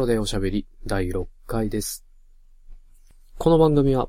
[0.00, 2.06] ソロでおしゃべり第6回です。
[3.36, 4.08] この番組は、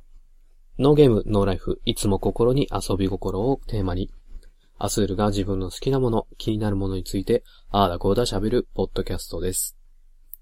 [0.80, 4.10] ノーゲーム、ノーライフ、いつも心に遊び心をテーマに、
[4.78, 9.76] アスールが自分の好きなもの、気になるものについて、あーだこーだ喋るポッドキャストです。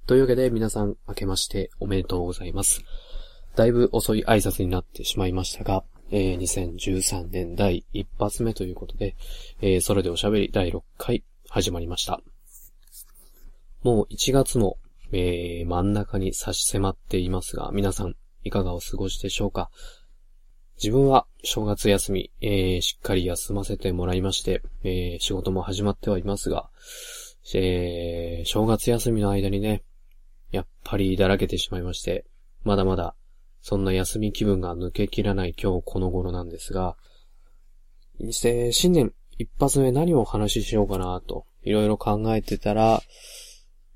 [0.05, 2.83] というわけで皆さん、明けましておめでとうございます。
[3.55, 9.15] だいぶ遅い挨拶になってしまいましたが、えー2013年第一発目ということで、
[9.61, 12.21] えーそれでおしゃべり第6回始まりました。
[13.81, 14.77] もう1月も、
[15.11, 19.69] えー真ん中に差し迫っていますが、皆さんいかがお過ごしでしょうか？
[20.77, 26.69] 自分は正月休み、えーしっかり休ませてもらいまして、えー仕事も始まってはいますが、
[27.53, 29.83] えー正月休みの間にね、
[30.51, 32.25] やっぱりだらけてしまいまして、
[32.63, 33.15] まだまだ
[33.61, 36.95] そんな休み気分が抜けきらない今日この頃なんですが、
[38.19, 43.01] にして新年一発目何をお話ししようかなと、いろいろ考えてたら、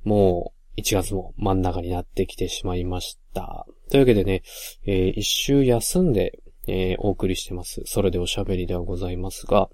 [0.03, 3.65] もう1月も真ん中になってきてしまいました。
[3.89, 4.43] というわけでね、
[4.85, 7.83] えー一週休んで、えーお送りしてます。
[7.85, 9.69] それでおしゃべりではございますが、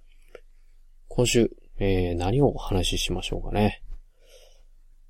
[1.07, 3.81] 今週、えー何をお話ししましょうかね。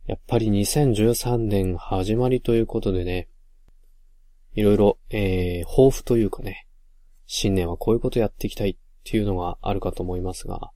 [0.06, 3.28] やっぱり2013年始まりということでね、
[4.54, 6.68] いろいろ、えー抱負というかね、
[7.26, 10.72] 新年はこういうことやっていきたいっていうのがあるかと思いますが、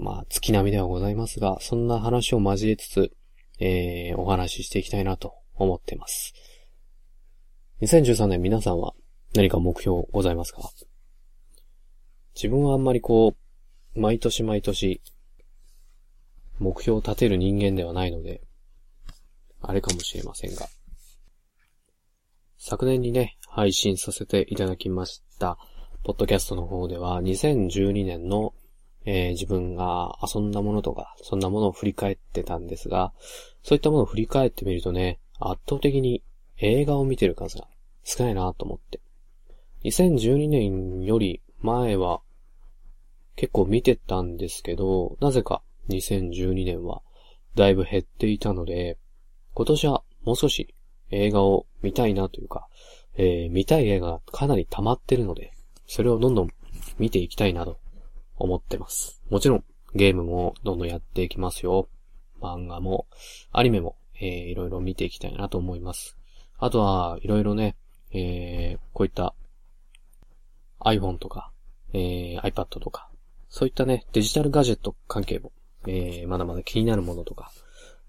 [0.00, 3.12] まあ、月並みではございますが、そんな話を交えつつ、
[3.64, 6.34] えーお話ししていきたいなと思っています。
[7.80, 8.92] 2013年皆さんは
[9.34, 10.68] 何か目標ございますか？
[12.34, 13.36] 自分はあんまりこ
[13.94, 15.00] う、毎年毎年、
[16.58, 18.40] 目標を立てる人間ではないので、
[19.60, 20.66] あれかもしれませんが、
[22.58, 25.58] 昨年にね、配信させていただきました、
[26.04, 28.54] ポッドキャストの方では、2012年の、
[29.04, 33.12] えー自分が遊んだものとか、そんなものを振り返ってたんですが、
[33.62, 36.22] そういったものを振り返ってみるとね、圧倒的に
[36.58, 37.66] 映画を見てる数が
[38.04, 39.00] 少ないなと思って。
[39.84, 42.20] 2012年より前は
[43.36, 47.02] 結構見てたんですけど、なぜか2012年は
[47.56, 48.98] だいぶ減っていたので、
[49.54, 50.74] 今年はもう少し
[51.10, 52.68] 映画を見たいなというか、
[53.16, 55.52] えー見たい映画がかなり溜まってるので、
[55.86, 56.48] それをどんどん
[56.98, 57.78] 見ていきたいなと
[58.36, 59.20] 思ってます。
[59.30, 61.88] もちろんゲームもどんどんやっていきますよ。
[62.40, 63.06] 漫画も、
[63.52, 66.16] アニメも、えーいろいろ見ていきたいなと思います。
[66.58, 67.76] あとは、いろいろね、
[68.12, 69.34] えーこういった
[70.80, 71.50] iPhone とか、
[71.92, 73.08] えー iPad とか、
[73.48, 75.52] そういったね、デジタルガジェット関係も、
[75.86, 77.52] えーまだまだ気になるものとか、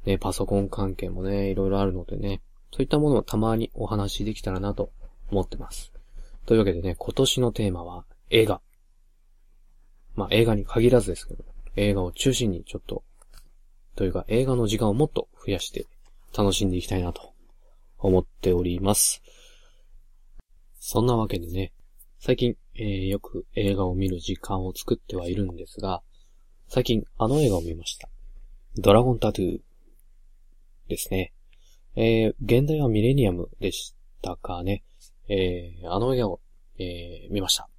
[0.06, 2.42] ね、パソコン関係もね、いろいろあるのでね、
[2.72, 4.90] そういったものをたまにお話しできたらなと
[5.32, 5.92] 思ってます。
[6.46, 8.62] というわけでね、今年のテーマは映画。
[10.16, 11.44] まあ映画に限らずですけど、
[11.76, 13.04] 映画を中心にちょっと、
[13.96, 15.88] というか映画の時間をもっと増やして
[16.38, 17.34] 楽しんでいきたいなと
[18.00, 19.22] 思っております。
[20.80, 21.72] そんなわけでね、
[22.20, 26.02] 最近、えーよく映画を見る時間を作ってはいるんですが、
[26.68, 28.10] 最近あの映画を見ました。
[28.78, 29.60] ドラゴンタトゥー
[30.90, 31.34] ですね。
[31.96, 34.84] えー現代はミレニアムでしたかね。
[35.28, 36.40] えーあの映画を、
[36.78, 37.70] えー見ました。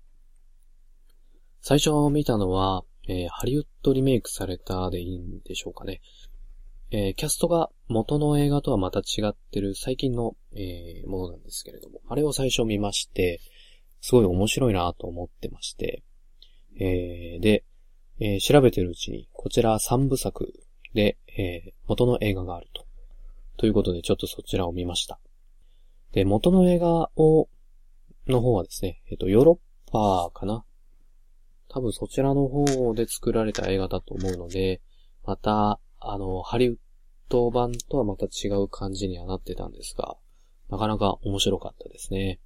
[1.66, 6.02] 最初見たのは、えーハリウッドリメイクされたでいいんでしょうかね。
[6.90, 13.40] えーキャストが元の映画とはまた違ってる最近の、えーものなんですけれども、あれを最初見まして、
[14.02, 16.02] すごい面白いなと思ってまして、
[16.78, 17.64] えーで、
[18.20, 20.52] えー調べてるうちに、こちら3部作
[20.92, 22.84] で、えー元の映画があると。
[23.56, 25.18] ということで、ちょっとそちらを見ました。
[26.12, 27.48] で、元の映画を、
[28.26, 30.62] の方はですね、えっ、と、ヨーロッパかな
[31.74, 34.80] 多分そちらの方で作られた映画だと思うので、
[35.24, 36.76] また、あの、ハリウッ
[37.28, 40.16] ド版とはまた違う感じにはなってたんですが、
[40.70, 42.38] なかなか面白かったですね。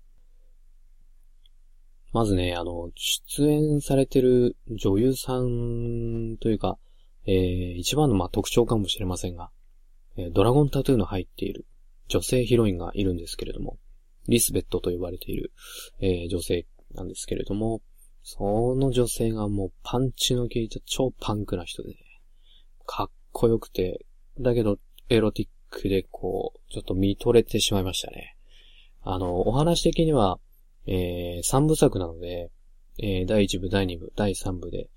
[2.15, 6.79] まずね、あの、出演されてる女優さんというか、
[7.27, 9.51] えー、一番のま特徴かもしれませんが、
[10.17, 11.67] えドラゴンタトゥーの入っている
[12.09, 13.79] 女性ヒロインがいるんですけれども、
[14.27, 15.53] リスベットと呼ばれている、
[16.01, 17.83] えー女性なんですけれども、
[18.23, 21.97] その女性がもうパンチの効いた超パンクな人でね、
[22.87, 24.05] かっこよくて、
[24.41, 24.79] だけど
[25.09, 28.37] エロティックでこう、ちょっと見とれてしまいましたね。
[29.03, 30.39] あの、お話的には、
[30.87, 32.51] えー、3部作なので、
[33.01, 34.91] えー第1部、第2部、第3部で、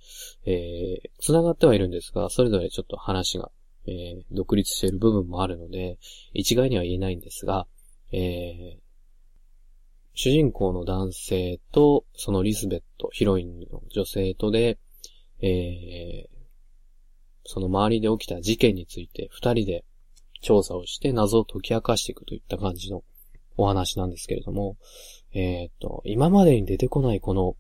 [0.46, 3.52] えー、繋がってはいるんですが、それぞれちょっと話が、
[3.86, 5.98] えー独立している部分もあるので、
[6.34, 7.68] 一概には言えないんですが、
[8.12, 8.81] えー
[10.14, 14.78] 主人公の男性と、そのリスベット、ヒロインの女性とで、
[15.42, 16.42] えー
[17.44, 19.84] その周りで起きた事件について二人で
[20.42, 23.04] 調査をして謎を解き明かしていくといった感じの
[23.58, 24.78] お話なんですけれども、
[25.34, 27.56] えっ、と、今までに出てこないこの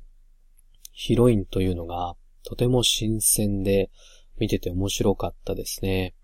[0.91, 3.91] ヒロインというのがとても新鮮で
[4.39, 6.15] 見てて面白かったですね。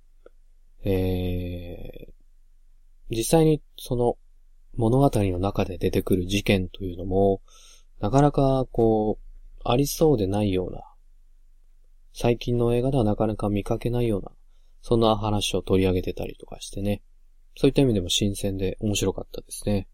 [0.83, 4.17] えー、実際にその
[4.77, 7.41] 物語の中で出てくる事件というのも、
[7.99, 10.83] なかなかこう、ありそうでないような、
[12.13, 14.31] 最近の映画ではなかなか見かけないような、
[14.81, 17.01] そんな話を取り上げてたりとかしてね。
[17.55, 19.87] そういった意味でも新鮮で面白かったですね。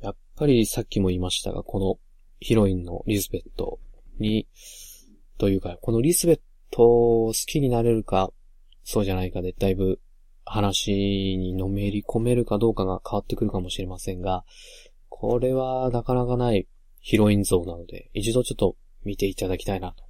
[0.00, 1.98] やっぱりさっきも言いましたが、この
[2.38, 3.80] ヒロインのリズベット
[4.20, 4.46] に、
[5.38, 6.40] というか、このリズベッ
[6.70, 8.30] トを好きになれるか、
[8.84, 10.00] そうじゃないかで、だいぶ
[10.44, 14.44] 話にのめり込めるかどうかが変わってくるかもしれませんが、
[15.08, 16.66] これはなかなかない
[17.00, 20.04] ヒロイン像なので、一度ちょっと見ていただきたいなと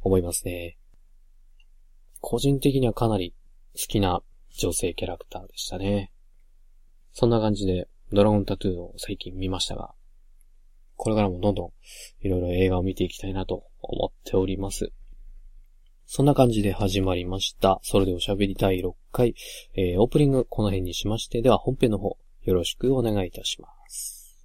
[0.00, 0.78] 思いますね。
[2.20, 3.34] 個人的にはかなり
[3.74, 4.22] 好きな
[4.56, 6.12] 女性キャラクターでしたね。
[7.12, 9.94] そんな感じで、ドラゴンタトゥーを最近見ましたが、
[10.96, 11.72] これからもどんどん
[12.20, 14.92] いろいろ映画を見ていきたいなと思っております。
[16.16, 17.80] そんな感じで始まりました。
[17.82, 19.34] それでおしゃべり第6回、
[19.74, 24.38] えー、オープニングこの辺にしまして、では本編の方、よろしくお願いいたします。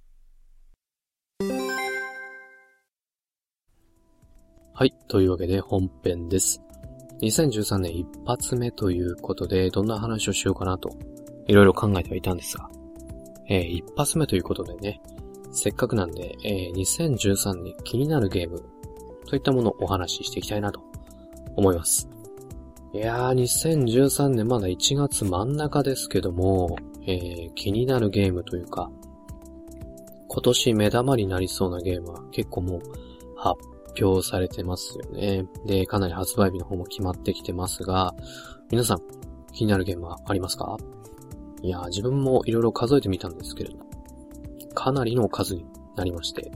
[4.74, 4.96] はい。
[5.06, 6.60] というわけで本編です。
[7.22, 10.90] 2013年一発目ということで、どんな話をしようかなと、
[11.46, 12.68] いろいろ考えてはいたんですが、
[13.48, 15.00] えー、一発目ということでね、
[15.52, 18.60] せっかくなんで、えー、2013年気になるゲーム、
[19.28, 20.89] といったものをお話ししていきたいなと
[21.56, 22.08] 思います。
[22.92, 26.76] いやー、2013年まだ1月真ん中ですけども、
[27.06, 28.90] えー、気になるゲームというか、
[30.28, 32.80] 今年目玉になりそうなゲームは結構もう
[33.36, 33.60] 発
[34.02, 35.46] 表されてますよね。
[35.66, 38.14] で、かなり発売日の方も決まってきてますが、
[38.70, 38.98] 皆さん、
[39.52, 40.76] 気になるゲームはありますか？
[41.62, 43.78] いやー、自分も色々数えてみたんですけれど、
[44.74, 45.66] かなりの数に
[45.96, 46.50] なりまして、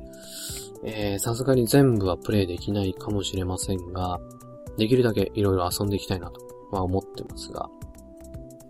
[0.85, 4.19] えー、さすがに全部はプレイできないかもしれませんが、
[4.76, 6.41] できるだけ色々遊んでいきたいなと
[6.73, 7.69] は思ってますが、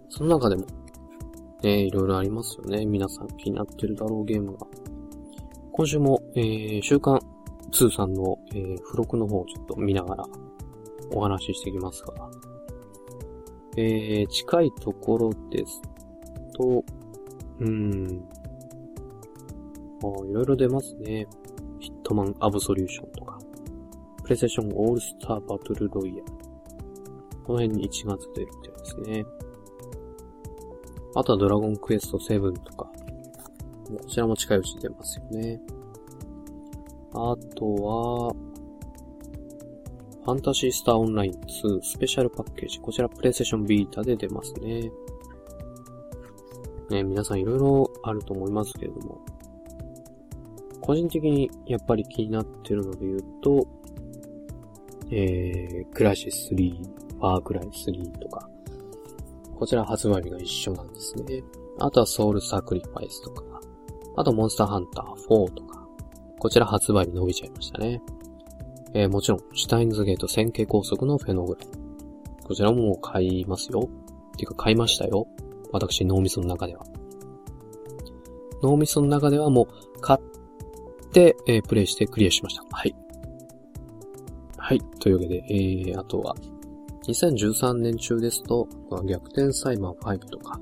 [0.08, 0.66] その中でも、
[1.62, 2.84] ね、いろいろありますよね。
[2.84, 4.66] 皆さん気になってるだろうゲームが。
[5.72, 7.18] 今週も、えー、週刊
[7.72, 10.24] 2さんの、えー、付録の方をちょっと見ながら
[11.12, 12.30] お話ししていきますが、
[13.76, 15.82] えー、近いところです
[16.56, 16.84] と、
[17.58, 18.24] うーん、
[20.02, 21.26] あいろいろ出ますね。
[21.80, 23.33] ヒットマンアブソリューションとか、
[24.24, 26.24] プレイステーションオールスターバトルロイヤル。
[27.44, 29.26] この辺に1月出るってやつですね。
[31.14, 32.90] あとはドラゴンクエスト7とか、
[33.86, 35.60] こちらも近いうちに出ますよね。
[37.12, 38.34] あとは、
[40.24, 42.80] ファンタシースターオンライン2スペシャルパッケージ。
[42.80, 44.90] こちらプレイステーションビータで出ますね。
[46.88, 49.20] ね、皆さんいろいろあると思いますけれども、
[50.80, 53.66] 個人的にやっぱり気になってるので言うと、
[55.10, 58.48] えー、クラシス3、ファークライ3とか、
[59.56, 61.42] こちら発売日が一緒なんですね。
[61.78, 63.42] あとはソウルサクリファイスとか、
[64.16, 65.86] あとモンスターハンター4とか、
[66.38, 68.02] こちら発売日伸びちゃいましたね。
[68.94, 72.44] えー、もちろん、シュタインズゲート線形高速のフェノグラム。
[72.44, 73.88] こちらももう買いますよ。
[74.36, 75.26] ていうか買いましたよ。
[75.72, 76.84] 私、脳みその中では。
[78.62, 80.20] 脳みその中ではもう買っ
[81.10, 82.64] て、えー、プレイしてクリアしました。
[82.70, 82.94] はい。
[84.66, 84.80] はい。
[84.98, 86.34] というわけで、えー、あとは、
[87.06, 88.66] 2013年中ですと、
[89.04, 90.58] 逆転サイバー5とか、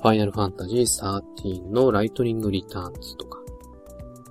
[0.00, 3.40] ファイナルファンタジー13のライトニングリターンズとか、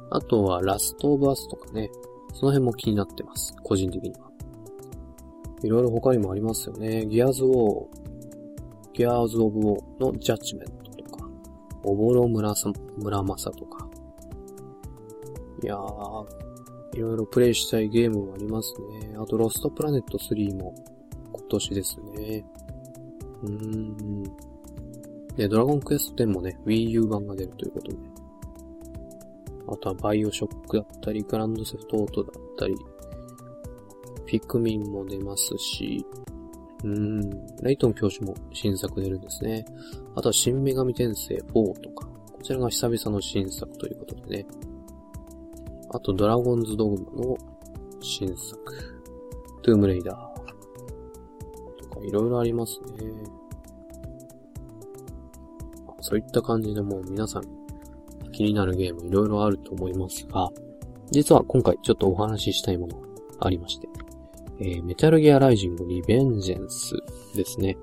[0.09, 1.91] あとはラストオブアスとかね、
[2.33, 3.55] その辺も気になってます。
[3.61, 4.31] 個人的には。
[5.61, 7.05] いろいろ他にもありますよね。
[7.05, 7.87] ギアーズウォー、
[8.93, 11.29] ギアーズオブウォーのジャッジメントとか、
[11.83, 13.87] おぼろ村さ、村正とか。
[15.61, 16.46] いやー、
[16.97, 19.15] いろいろプレイしたいゲームもありますね。
[19.17, 20.73] あと、ロストプラネット3も
[21.31, 22.43] 今年ですね。
[23.43, 24.23] うーん。
[25.35, 27.97] で、ドラゴンクエスト10もね、Wii U 版が出るということで、
[29.67, 32.75] あとはバイオショックだったり、グランドセフトオートだったり、
[34.25, 36.03] ピクミンも出ますし、
[36.83, 39.65] うーん、ライトン教師も新作出るんですね。
[40.15, 44.47] あとは新女神転生4とか、こちらが久々の新作ということでね。
[45.89, 47.37] あとドラゴンズドグマの
[48.01, 48.57] 新作、
[49.61, 50.17] トゥームレイダー
[51.81, 53.13] とかいろいろありますね。
[56.01, 57.43] そういった感じでもう皆さん
[58.31, 60.49] 気になるゲームいろいろあると思いますが、
[61.11, 63.07] 実は今回ちょっとお話ししたいものが
[63.39, 63.87] ありまして、
[64.59, 66.95] えー、メタルギアライジングリベンジェンス
[67.35, 67.77] ですね。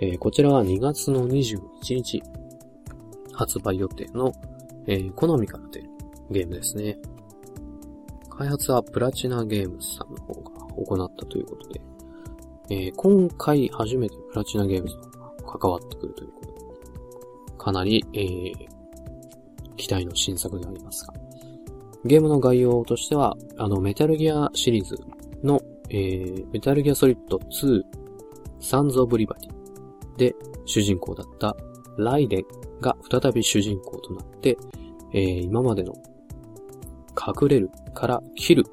[0.00, 1.60] えー、こちらは2月の21
[1.94, 2.22] 日
[3.32, 4.32] 発売予定の、
[4.86, 5.90] えー、コナミから出る
[6.30, 6.98] ゲームですね。
[8.36, 11.80] 開発はプラチナゲームズさんの方が行ったということで、
[12.68, 16.54] えー、今回初めてプラチナゲームズが関わってくるということで、
[17.58, 21.14] かなり、えー、期待の新作でありますが、
[22.04, 24.96] ゲームの概要としては、あの、メタルギアシリーズ
[25.42, 27.82] の、えー、メタルギアソリッド2、
[28.60, 30.34] サンズ・オブ・リバティで
[30.66, 31.56] 主人公だった
[31.96, 32.44] ライデン
[32.80, 34.58] が再び主人公となって、
[35.12, 35.94] えー、今までの
[37.26, 38.64] 隠れるから切る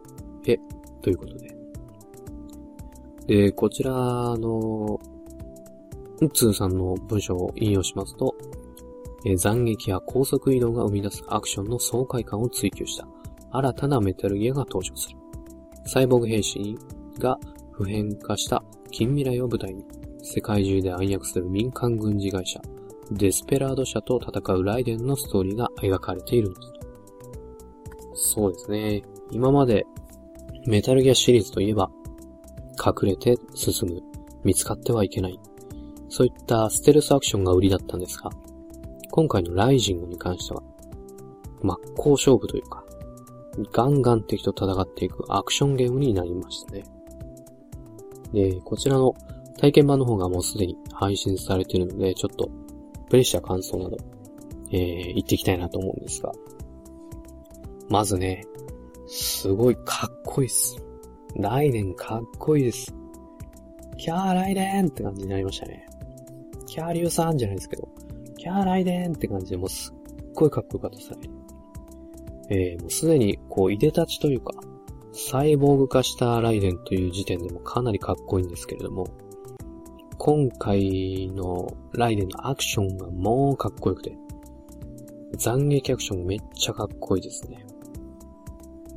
[0.46, 0.60] へ
[1.02, 1.56] ということで。
[3.28, 5.00] で、こちらの、
[6.20, 8.36] うつーさんの文章を引用しますと、
[9.26, 13.08] えー、斬撃や高速移動が生み出すアクションの爽快感を追求した
[13.52, 15.18] 新たなメタルギアが登場する。
[15.86, 16.78] サイボーグ兵士
[17.20, 17.38] が
[17.72, 19.86] 普遍化した近未来を舞台に、
[20.22, 22.60] 世界中で暗躍する民間軍事会社、
[23.12, 26.73] デスペラード社と戦うライデンのストーリーが描かれているんです。
[28.14, 29.04] そうですね。
[29.32, 29.86] 今まで
[30.66, 31.90] メタルギアシリーズといえば、
[32.84, 34.02] 隠れて進む、
[34.44, 35.40] 見つかってはいけない。
[36.10, 38.30] そういったステルスアクションが売りだったんですが、
[39.12, 40.64] 今回のライジングに関しては、
[41.62, 42.84] 真っ向勝負というか、
[43.72, 46.84] ガンガン敵と戦っていくアクションゲームになりましたね。
[48.32, 49.14] で、こちらの
[49.58, 52.50] 体験版の方がもうすでに配信されているので、ちょっと
[53.10, 53.98] プレイした感想など、
[54.72, 56.32] えー、言っていきたいなと思うんですが。
[57.94, 58.44] まずね、
[59.06, 60.78] すごいかっこいいっす。
[61.36, 62.92] ライデンかっこいいです。
[64.00, 65.86] キャーライデンって感じになりましたね。
[66.66, 67.88] キャーリュウさんじゃないですけど、
[68.40, 71.18] キャーライデンって感じでもうすっごいかっこよかったですね。
[72.50, 74.54] えー、もうすでにこう、いでたちというか、
[75.12, 79.06] サイボーグ化したライデンという時点でもかなりかっこいいんですけれども、
[80.18, 84.18] 今回のライデンのアクションがもうかっこよくて、
[85.38, 87.64] 斬撃アクションめっちゃかっこいいですね。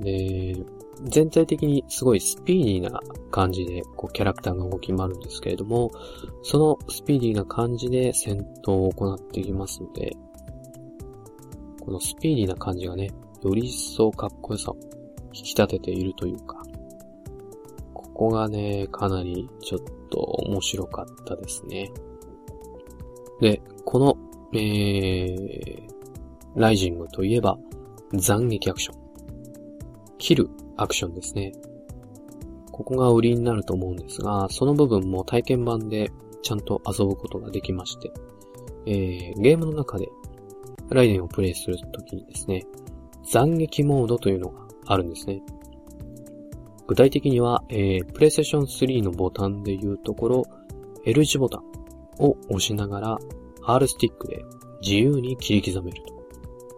[0.01, 0.57] で、
[1.05, 3.01] 全体的にすごいスピーディーな
[3.31, 5.91] 感じで、こう、キャラクターが動き回るんですけれども、
[6.43, 10.17] そのスピーディーな感じで戦闘を行っていきますので、
[11.81, 13.11] このスピーディーな感じがね、
[13.43, 14.77] より一層かっこよさを
[15.33, 16.63] 引き立てているというか、
[17.93, 21.93] ここがね、かなりちょっと面白かったですね。
[23.41, 24.17] で、この、
[24.55, 25.89] えー、
[26.57, 27.59] ライジングといえば、
[28.19, 29.06] 斬撃アクション。
[30.19, 31.53] 切るアクションですね。
[32.73, 36.11] ここが売りになると思うんですが、その部分も体験版で
[36.43, 38.13] ちゃんと遊ぶことができまして、
[38.87, 40.09] えー、ゲームの中で
[40.91, 42.67] ライデンをプレイするときにですね、
[43.25, 45.43] 斬撃モードというのがあるんですね。
[46.87, 50.45] 具体的には、えー、プレイステーション3のボタンでいうところ、
[51.05, 51.65] L 字ボタン
[52.19, 53.19] を押しながら
[53.65, 54.45] R スティックで
[54.83, 56.15] 自由に切り刻めると。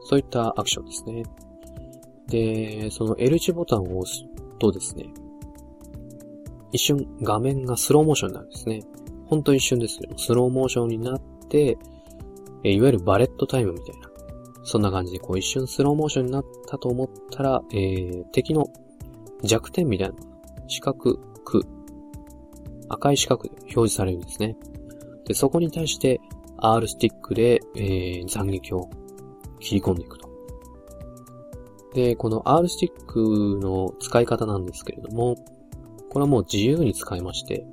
[0.04, 1.22] そういったアクションですね。
[2.28, 4.24] で、その L 字ボタンを押す
[4.58, 5.06] とですね、
[6.72, 8.82] 一瞬画面がスローモーションになるんですね。
[9.26, 11.78] ほんと一瞬ですけど、スローモーションになって、
[12.64, 14.08] えいわゆるバレットタイムみたいな。
[14.64, 18.66] そんな感じでこう一瞬スローモーションになったと思ったら、えー、敵の
[19.42, 20.14] 弱点みたいな
[20.66, 21.62] 四角く、
[22.90, 24.56] 赤い四角で表示されるんですね。
[25.24, 26.20] で、そこに対して
[26.58, 28.90] R スティックで、えー、斬撃を
[29.60, 30.27] 切り込んでいくと。
[31.98, 35.34] で、この R スティックの使い方なんですけれども、
[36.10, 37.66] これはもう自由に使いまして、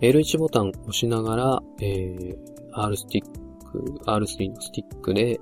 [0.00, 2.36] L1 ボタンを押しながら、えー、
[2.72, 5.38] R スティック、R3 のスティックで、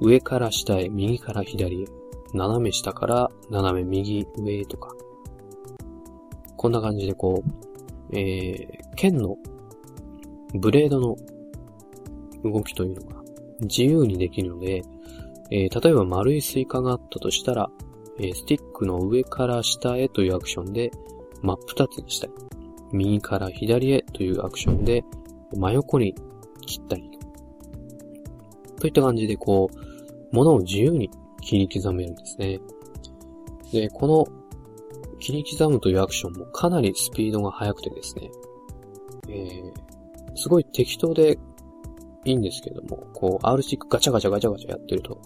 [0.00, 1.84] 上から下へ、右から左へ、
[2.34, 4.90] 斜め下から斜め右上へとか、
[6.56, 9.36] こんな感じでこう、えー、剣の
[10.54, 11.16] ブレードの
[12.42, 13.22] 動きというのが
[13.60, 14.82] 自由にできるので、
[15.50, 17.70] えー、例えば丸いスイカがあったとしたら、
[18.18, 20.90] えー、スティックの上から下へというアクションで
[21.42, 22.32] 真っ二つにしたり、
[22.92, 25.04] 右から左へというアクションで
[25.56, 26.14] 真横に
[26.66, 27.10] 切ったり、
[28.78, 29.76] といった感じでこう、
[30.32, 32.60] 物を自由に切り刻めるんですね。
[33.72, 34.26] で、この
[35.18, 38.30] 切り刻むというアクションもかなりスピードが速くてですね、
[39.28, 41.38] えー、すごい適当で
[42.24, 45.20] いいんですけども、こう、R スティックガチャガチャガチャガチャやってると、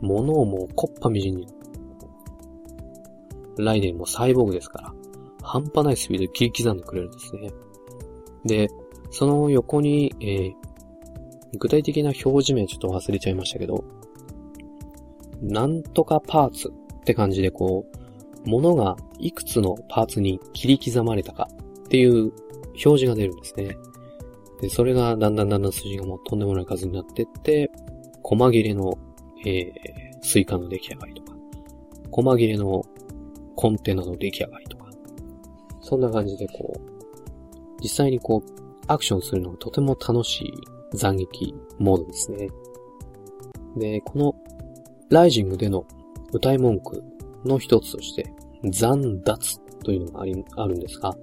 [0.00, 1.46] 物をもうコッパみじんに、
[3.58, 4.94] ライデンもサイボーグですから、
[5.42, 7.50] 半端ないスピードで切り刻んでくれるんですね。
[8.44, 8.68] で、
[9.10, 10.54] その横に、えー、
[11.58, 13.84] 具体的な表示名ちょっと忘れちゃいましたけど、
[15.40, 17.86] なんとかパーツって感じでこ
[18.44, 21.48] う、物がいくつのパーツに切り刻まれたか
[21.84, 22.32] っていう
[22.84, 23.76] 表示が出るんですね。
[24.60, 27.70] で、それがだんだんだんだん数字がもうとんでもない数になってって、
[28.22, 28.98] 細切れの、
[29.44, 29.72] えー、
[30.22, 31.36] スイカの出来上がりとか、
[32.10, 32.84] 細切れの
[33.54, 34.86] コンテナの出来上がりとか、
[35.80, 38.50] そんな感じでこう、実際にこう、
[38.88, 42.48] アクションするのがとても楽しい斬撃モードですね。
[43.76, 44.34] で、この、
[45.10, 45.86] ライジングでの
[46.32, 47.02] 歌い文句
[47.44, 48.32] の一つとして、
[48.64, 51.16] 残脱というのがあり、あるんですが、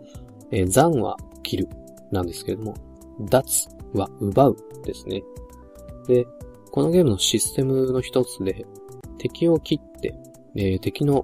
[0.52, 1.70] えー、残は切る
[2.12, 2.76] なんですけれども、
[3.22, 5.24] 脱は奪うですね。
[6.08, 6.26] で、
[6.74, 8.66] このゲームのシステムの一つで、
[9.20, 10.16] 敵を切って、
[10.56, 11.24] えー、敵の、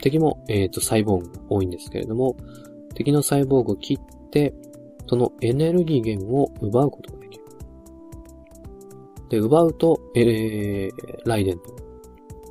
[0.00, 2.36] 敵も、えっ、ー、と、サイボーグが多いんですけれども、
[2.94, 4.54] 敵のサイボーグを切って、
[5.08, 7.44] そのエネルギー源を奪うことができる。
[9.28, 10.90] で、奪うと、えー、
[11.24, 11.62] ライデンの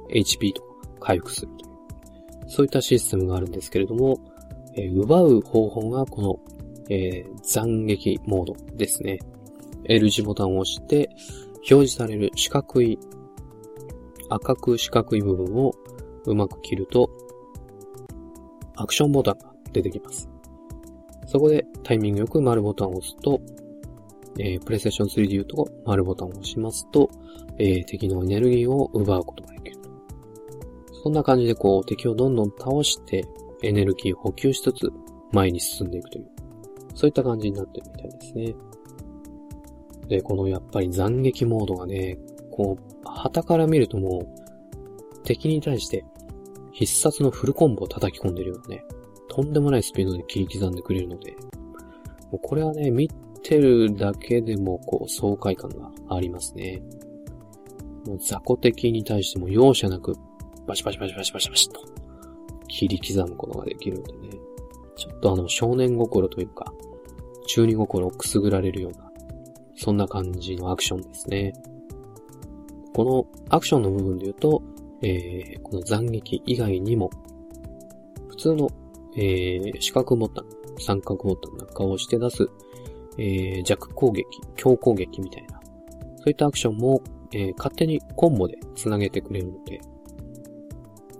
[0.09, 0.67] HP とか
[0.99, 1.69] 回復するとい
[2.47, 4.19] う、そういったシステムがあるんですけれども、
[4.75, 6.39] えー、奪う方法がこの、
[6.89, 9.19] えー、斬撃モードですね。
[9.85, 11.09] L 字ボタンを押して、
[11.69, 12.99] 表示される四角い、
[14.29, 15.73] 赤く四角い部分を
[16.25, 17.09] うまく切ると、
[18.75, 20.29] アクションボタンが出てきます。
[21.25, 23.41] そこでタイミングよく丸ボタンを押すと、
[24.37, 27.09] えー、プレイステーション3で言うと、丸ボタンを押しますと、
[27.57, 29.79] えー、敵のエネルギーを奪うことができる。
[31.03, 33.27] そんな感じでこう、敵をどんどん倒して、
[33.63, 34.91] エネルギーを補給しつつ、
[35.31, 36.27] 前に進んでいくという、
[36.93, 38.55] そういった感じになってるみたいですね。
[40.07, 42.17] で、このやっぱり斬撃モードがね、
[42.51, 46.05] こう、旗から見るともう、敵に対して
[46.71, 48.83] 必殺のフルコンボを叩き込んでるよね、
[49.27, 51.35] とんでもないスピードで切り刻んでくれるので、
[52.31, 53.09] もうこれはね、見
[53.43, 56.81] てるだけでもこう爽快感がありますね。
[58.05, 60.15] もう雑魚敵に対しても容赦なく
[60.67, 61.81] バシバシバシバシバシバシと
[62.67, 64.29] 切り刻むことができるんでね。
[64.95, 66.73] ちょっとあの少年心というか、
[67.47, 69.04] 中二心をくすぐられるような、
[69.75, 71.53] そんな感じのアクションですね。
[72.93, 74.61] このアクションの部分で言うと、
[75.01, 77.09] えー、この斬撃以外にも、
[78.29, 78.69] 普通の
[79.15, 80.45] えー、四角ボタン、
[80.79, 82.49] 三角ボタンなんかを押して出す、
[83.17, 85.59] えー、弱攻撃、強攻撃みたいな、
[86.17, 89.79] そういったアクションも、えー、勝手にコンボで繋げてくれるので、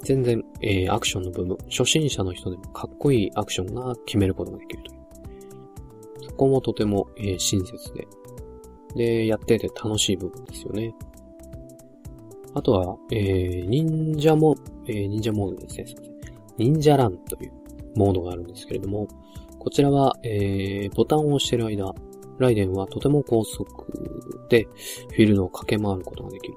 [0.03, 4.99] 全然、えー、アクションの部分、初心者の人でもかっこいいアクションが決めることができるという。
[6.29, 8.07] そこもとても、えー、親切で、
[8.95, 10.93] で、やってて楽しい部分ですよね。
[12.53, 14.55] あとは、えー、忍者も、
[14.87, 15.85] えー、忍者モードですね。
[15.85, 16.15] すいません。
[16.57, 17.51] 忍者ランという、
[17.95, 19.07] モードがあるんですけれども、
[19.59, 21.93] こちらは、えー、ボタンを押してる間、
[22.37, 23.65] ライデンはとても高速
[24.49, 24.67] で、
[25.09, 26.53] フィールドを駆け回ることができる。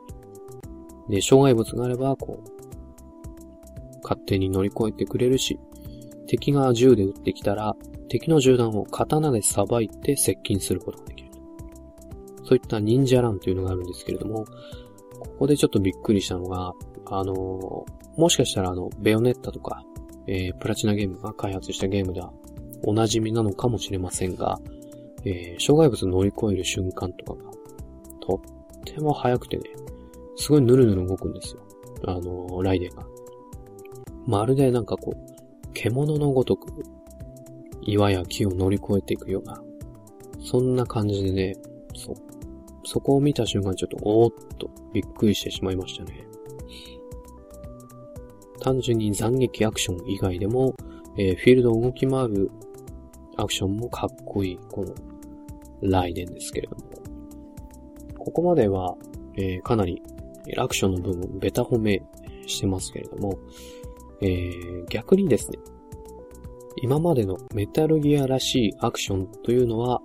[1.09, 5.59] で、障害物があれば、こう、勝手に乗り越えてくれるし、
[6.27, 7.75] 敵が銃で撃ってきたら、
[8.09, 11.18] 敵の銃弾を刀でさばいて接近することができる。
[12.49, 14.47] そういった忍者ランというのがあるんですけれども、
[15.21, 16.73] ここでちょっとびっくりしたのが、
[17.05, 17.85] あの、
[18.17, 19.85] もしかしたらあの、ベヨネッタとか、
[20.27, 22.33] えー、プラチナゲームが開発したゲームでは
[22.85, 24.59] お馴染みなのかもしれませんが、
[25.27, 27.51] えー、障害物乗り越える瞬間とかが、
[28.21, 28.41] と
[28.81, 29.65] っても速くてね、
[30.37, 31.61] すごいヌルヌル動くんですよ。
[32.07, 33.07] あのー、ライデンが。
[34.27, 36.73] まるでなんかこう、獣のごとく、
[37.83, 39.63] 岩や木を乗り越えていくような、
[40.43, 41.57] そんな感じでね、
[41.95, 42.17] そう、
[42.91, 46.27] そこを見た瞬間ちょっと、おーっとびっくりしてしまいましたね。
[48.61, 50.75] 単純に斬撃アクション以外でも、
[51.19, 52.51] えー、フィールドを動き回る
[53.37, 54.95] アクションもかっこいい、この、
[55.83, 56.83] ライデンですけれども。
[58.17, 58.97] ここまでは、
[59.37, 60.03] えー、かなり、
[60.57, 62.03] アクションの部分、ベタ褒め
[62.47, 63.39] してますけれども、
[64.23, 65.59] えー、逆にですね、
[66.81, 70.01] 今までのメタルギアらしいアクションというのは、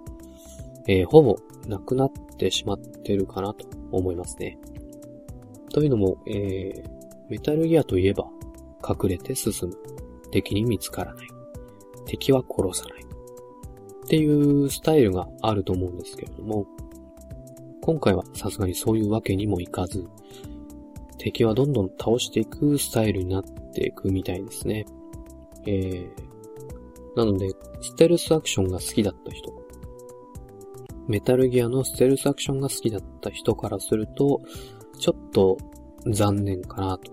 [0.90, 4.58] えー、ほぼなくなってしまってるかなと思いますね。
[5.72, 6.84] というのも、えー、
[7.30, 8.26] メタルギアといえば、
[8.88, 9.78] 隠れて進む。
[10.32, 11.28] 敵に見つからない。
[12.06, 13.04] 敵は殺さない。
[13.04, 16.66] っていうスタイルがあると思うんですけれども、
[17.82, 20.08] 今回はさすがにそういうわけにもいかず、
[21.18, 24.86] 敵はどんどん倒していくスタイルになっていくみたいですね。
[25.66, 27.50] えー、なので、
[27.82, 29.54] ステルスアクションが好きだった人、
[31.08, 34.42] メタルギアのステルスアクションが好きだった人からすると、
[35.00, 35.58] ちょっと
[36.08, 37.12] 残念かなと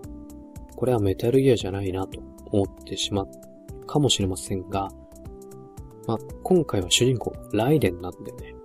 [0.81, 4.89] これはメタルギアじゃないなと思ってしまうかもしれませんが、
[6.07, 8.55] まあ、今回は主人公、ライデンなんでね、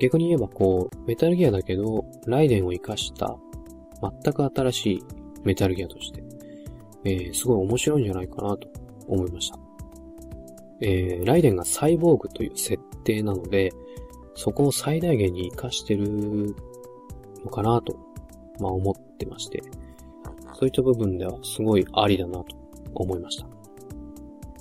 [0.00, 3.38] 逆に言えばこう、メタルギアだけど、ライデンを活かした
[4.22, 5.02] 全く新しい
[5.44, 6.22] メタルギアとして、
[7.04, 8.68] えー、すごい面白いんじゃないかなと
[9.06, 9.58] 思いました。
[10.82, 13.72] えー、ライデンがサイボーグという設定なので、
[14.34, 16.54] そこを最大限に活かしてる
[17.44, 17.96] のかなと、
[18.60, 19.62] まあ思ってまして、
[20.54, 22.46] そういった部分ではすごいありだなと
[22.94, 23.46] 思いました。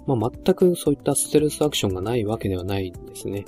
[0.06, 3.46] まあ全くそういったステルスアクションがないわけではないんですね。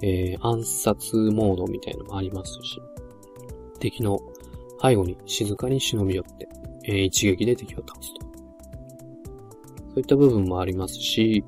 [0.00, 2.80] えー、暗殺モードみたいなのもありますし、
[3.80, 4.20] 敵の
[4.80, 6.48] 背後に静かに忍び寄って、
[6.84, 8.20] えー、一撃で敵を倒すと。
[8.20, 8.28] そ
[9.96, 11.44] ういった部分もありますし、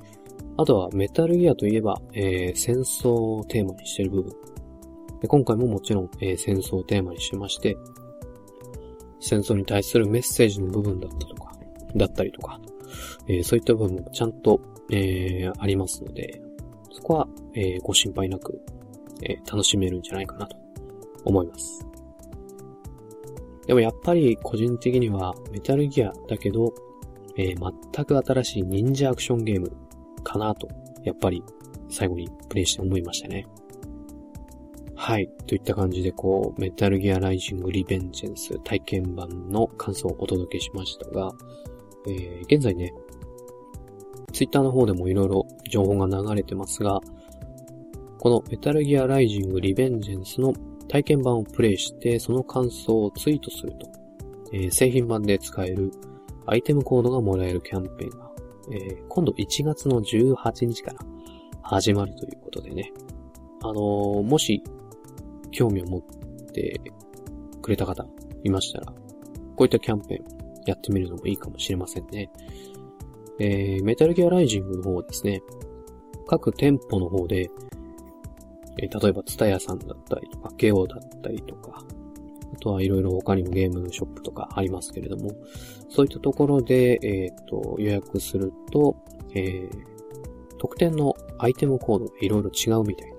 [0.61, 4.31] あとはメタルギアといえば、えー、戦争をテーマにしてる部分。
[5.19, 7.75] で今回ももちろん、えー、戦争をテーマにしてまして、
[9.19, 11.51] 戦争に対するメッセージの部分だったとか、
[11.95, 12.61] だったりとか、
[13.27, 16.39] えー、そういった部分もちゃんと、えー、ありますので、
[16.91, 18.61] そこは、えー、ご心配なく、
[19.23, 20.55] え、楽しめるんじゃないかなと
[21.25, 21.87] 思います。
[23.65, 26.71] でもやっぱり個人的にはメタルギアだけど、
[27.35, 29.71] え、全く新しい忍者アクションゲーム
[30.21, 30.67] かなと、
[31.03, 31.43] やっぱり
[31.89, 33.45] 最後にプレイして思いましたね。
[34.95, 35.27] はい。
[35.47, 41.31] といった感じで、こう、メタルギアライジングリベンジェンス体験版の感想をお届けしましたが、
[42.07, 42.93] えー、現在ね、
[44.31, 46.99] ツイッターの方でも色々情報が流れてますが、
[48.19, 50.53] このメタルギアライジングリベンジェンスの
[50.87, 53.87] 体験版をプレイして、その感想をツイートすると、
[54.53, 55.91] えー、製品版で使える
[56.45, 58.30] アイテムコードがもらえるキャンペーンが、
[58.71, 60.99] えー、今度1月の18日から
[61.61, 62.91] 始まるということでね。
[63.63, 64.63] あのー、もし、
[65.51, 66.01] 興味を持っ
[66.53, 66.81] て
[67.61, 68.05] くれた方
[68.43, 68.95] いましたら、こ
[69.59, 70.25] ういったキャンペーン
[70.65, 72.31] やってみるのもいいかもしれませんね。
[73.39, 75.41] えー、メタルギアライジングの方ですね、
[76.27, 77.49] 各店舗の方で、
[78.81, 81.83] えー、例えばツタヤさんだったりとか、ゲオだったりとか、
[82.53, 85.31] あとはいろいろ他にもゲームショップとかありますけれども、
[85.89, 88.95] そういったところで、えっ、ー、と、予約すると、
[89.33, 93.17] えー、特典のアイテムコードがいろいろ違うみたいで、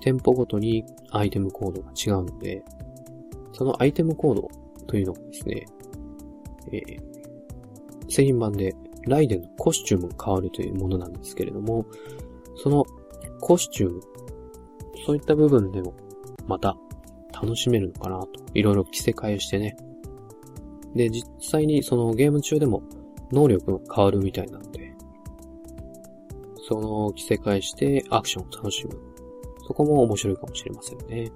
[0.00, 2.62] 店舗ごとにアイテムコードが違うので、
[3.52, 4.48] そのアイテムコード
[4.86, 5.66] というのがですね、
[6.72, 7.00] えー、
[8.08, 8.74] 製品版で
[9.06, 11.86] ライデンのコスチュームが変わるというものなんですけれども、
[12.56, 12.84] その
[13.40, 14.00] コスチューム、
[15.06, 15.94] そういった部分でも
[16.46, 16.76] また
[17.44, 18.28] 楽しめるのかなと。
[18.54, 19.76] いろいろ着せ替えしてね。
[20.94, 22.82] で、実際にそのゲーム中でも
[23.30, 24.94] 能力が変わるみたいなので、
[26.66, 28.98] その着せ替えしてアクションを楽しむ。
[29.66, 31.30] そこも面白いかもしれませんね。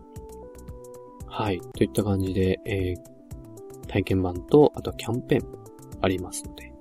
[1.27, 1.61] はい。
[1.77, 5.59] といった感じで、えー、体験版と、あとはキャンペーンも
[6.01, 6.73] ありますので、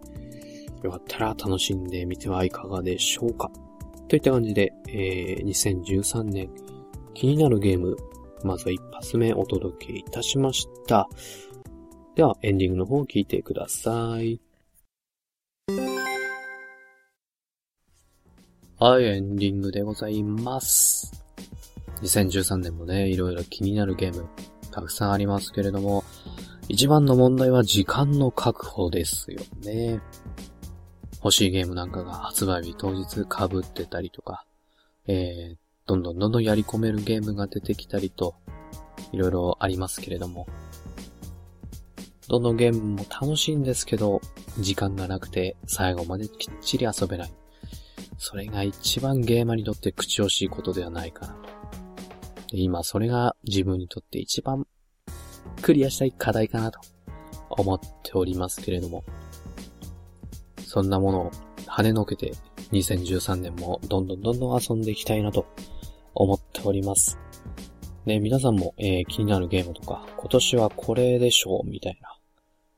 [0.84, 3.52] よかったら楽しんでみてはいかがでしょうか。
[4.08, 6.50] といった感じで、えー、2013年
[7.14, 7.98] 気になるゲーム、
[8.44, 11.08] まず一発目お届けいたしました。
[12.16, 14.40] では、エンディングの方を聞いてください。
[18.80, 21.12] はい、エンディングでございます。
[22.02, 24.28] 2013年もね、いろいろ気になるゲーム、
[24.72, 26.04] たくさんありますけれども、
[26.70, 30.02] 一番の問題は時間の確保ですよね。
[31.24, 33.24] 欲しいゲームなんかが発売日当日被
[33.58, 34.46] ってたりとか、
[35.08, 38.36] えー、どんどんどんどんやり込めるゲームが出てきたりと、
[39.14, 40.46] いろいろありますけれども、
[42.28, 44.20] どのゲームも楽しいんですけど、
[44.60, 47.32] 時間がなくて最後まできっちり遊べない。
[48.18, 51.50] それが一番ゲーマーにとって口惜しいことではないかなと。
[52.52, 54.68] 今それが自分にとって一番
[55.62, 56.82] クリアしたい課題かなと
[57.50, 59.06] 思っておりますけれども、
[60.66, 61.32] そんなものを
[61.66, 62.34] 跳ねのけて
[62.74, 65.46] 2013年もどんどんどんどん遊んでいきたいなと
[66.24, 67.18] 思っております。
[68.06, 72.18] ね、皆さんも、えー、気になるゲームとか、今年はこれでしょうみたいな、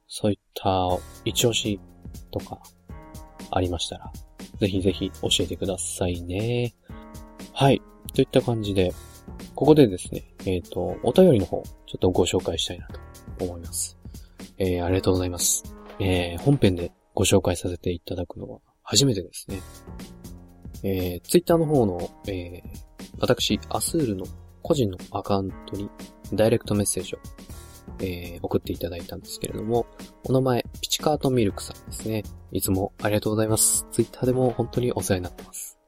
[0.08, 0.88] そういった
[1.24, 1.80] 一押し
[2.32, 2.60] とか
[3.52, 4.12] ありましたら、
[4.60, 6.74] ぜひぜひ教えてくださいね。
[7.54, 7.82] はい。
[8.14, 8.94] といった感じで、
[9.56, 12.88] ここでですね、えっ、ー、と、お便りの方、ちょっとご紹介したいな
[13.38, 13.98] と思います。
[14.58, 15.64] えー、ありがとうございます。
[16.00, 19.62] えー、本編でご紹介させていただくのは初めてですね。
[20.84, 22.89] えー、ツイッターの方の、えー、
[23.20, 24.26] 私、アスールの
[24.62, 25.90] 個人のアカウントに
[26.34, 27.20] ダイレクトメッセージを、
[28.02, 29.86] えー、送っていただいたんですけれども、
[30.26, 32.24] お名前、ピチカートミルクさんですね。
[32.52, 33.88] いつもありがとうございます。
[33.92, 35.80] ツイッターでも本当にお世話になってます。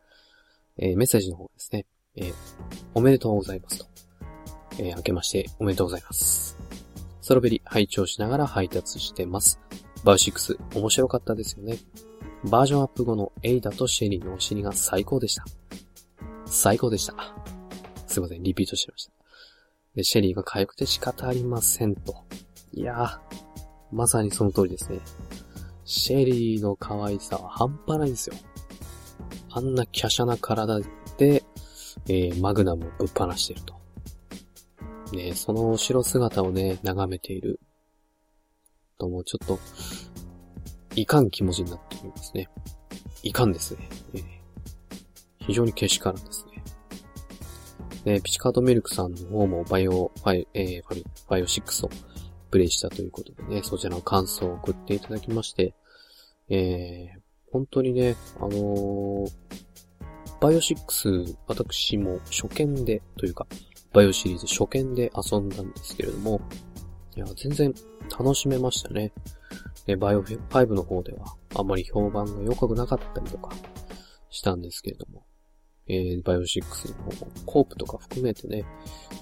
[0.77, 1.85] えー、メッセージの方ですね。
[2.15, 2.33] えー、
[2.93, 3.85] おめでとうございますと。
[4.79, 6.57] えー、明けましておめでとうございます。
[7.21, 9.59] ストロベリ拝聴しながら配達してます。
[10.03, 11.77] バウ6面白かったですよね。
[12.43, 15.45] バージョンアップ後のエイダとシェリーのお尻が最高でした。
[16.51, 17.15] 最高でした。
[18.07, 19.11] すいません、リピートしてました。
[19.95, 22.15] で、シェリーが痒くて仕方ありませんと。
[22.73, 23.19] いやー、
[23.91, 24.99] まさにその通りですね。
[25.85, 28.35] シェリーの可愛さは半端ないんですよ。
[29.49, 30.79] あんな華奢な体
[31.17, 31.43] で、
[32.07, 33.75] えー、マグナムをぶっ放してると。
[35.13, 37.59] ね、その後ろ姿をね、眺めている
[38.97, 39.59] ともうちょっと、
[40.95, 42.49] いかん気持ちになっておりますね。
[43.23, 43.89] いかんですね。
[44.13, 44.23] えー、
[45.41, 46.51] 非常にけしからんですね。
[48.05, 51.89] で、ピチカートミルクさんの方もバイオ、ファイ、えー、ファイ、ファイオ6を
[52.49, 55.73] プレイしたということでね、そちらの感想を送っていただきまして、
[56.49, 57.19] えー、
[57.51, 59.31] 本当にね、あのー、
[60.41, 63.45] バイオ6、私も初見で、というか、
[63.93, 66.41] バイオシリーズ初見で遊んだんですけれども、
[67.15, 67.73] いや、全然
[68.09, 69.11] 楽しめましたね。
[69.85, 73.51] で、バイオ5の方では、あまり評判が良くなかったりとか
[74.29, 75.25] したんですけれども、
[75.87, 78.65] えー、バイオ6の方も、コープとか含めてね、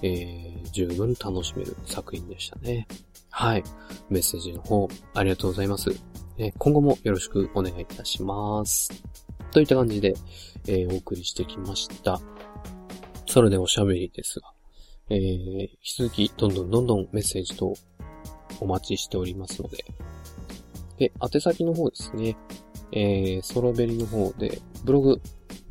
[0.02, 2.86] えー、十分楽しめる作品でしたね。
[3.30, 3.64] はい。
[4.08, 5.90] メッセージの方、ありがとうございます。
[6.38, 9.04] え今後もよろしくお願いいたします。
[9.52, 10.14] といった感じで、
[10.66, 12.20] えー、お送りしてきました。
[13.26, 14.52] それでおしゃべりですが、
[15.10, 17.74] えー、引き続き、どんどんどんどんメッセージと
[18.60, 19.84] お待ちしておりますので。
[20.98, 22.36] で、宛先の方ですね。
[22.92, 25.20] えー、ソロベリの方で、ブログ、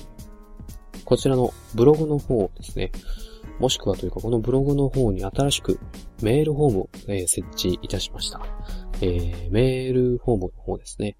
[1.04, 2.92] こちらのブログの方ですね。
[3.58, 5.78] もしくはというか、このブログの方に新しく
[6.22, 8.40] メールフォームを、えー、設置いたしました。
[9.00, 11.16] えー、メールフォームの方ですね。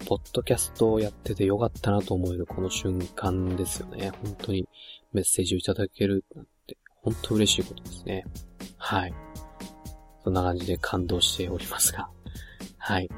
[0.06, 4.12] ポッドキャストをやっててよかったなと思えるこの瞬間ですよね。
[4.24, 4.68] 本当に
[5.14, 8.26] メッセージをいただけるなんて、本当嬉しいことですね。
[8.78, 9.14] はい。
[10.24, 12.10] そんな感じで感動しておりますが。
[12.78, 13.10] はい。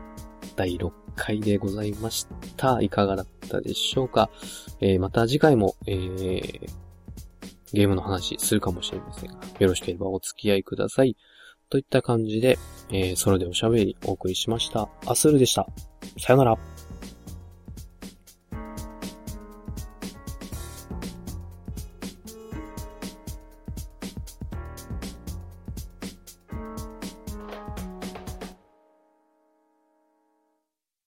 [0.56, 2.82] 第6回でございました。
[2.82, 4.30] いかがだったでしょうか？
[4.80, 6.70] えー、また次回も、えー、
[7.72, 11.18] ゲームの話するかもしれませんが、よろしければお付き合いください。
[11.70, 14.90] といった感じで、えー、それでおしゃべりお送りしました。
[15.06, 15.68] アスルでした。
[16.18, 16.73] さよなら。